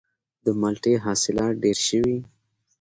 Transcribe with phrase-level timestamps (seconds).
[0.45, 2.17] د مالټې حاصلات ډیر شوي؟